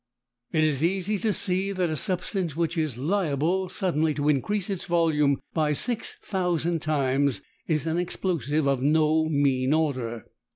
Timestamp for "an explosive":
7.85-8.67